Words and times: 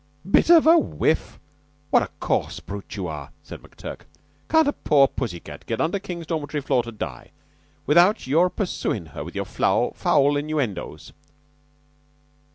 "Bit 0.31 0.49
whiff! 0.65 1.39
What 1.91 2.01
a 2.01 2.09
coarse 2.19 2.59
brute 2.59 2.95
you 2.95 3.05
are!" 3.05 3.29
said 3.43 3.61
McTurk. 3.61 3.99
"Can't 4.49 4.67
a 4.67 4.73
poor 4.73 5.07
pussy 5.07 5.39
cat 5.39 5.63
get 5.67 5.79
under 5.79 5.99
King's 5.99 6.25
dormitory 6.25 6.61
floor 6.61 6.81
to 6.81 6.91
die 6.91 7.29
without 7.85 8.25
your 8.25 8.49
pursuin' 8.49 9.09
her 9.13 9.23
with 9.23 9.35
your 9.35 9.45
foul 9.45 10.37
innuendoes?" 10.37 11.13